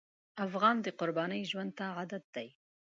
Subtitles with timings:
[0.45, 2.47] افغان د قربانۍ ژوند ته عادت دی.